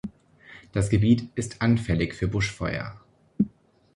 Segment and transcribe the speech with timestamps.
[0.71, 2.99] Das Gebiet ist anfällig für Buschfeuer.